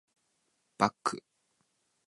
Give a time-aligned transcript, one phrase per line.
[0.79, 1.21] バック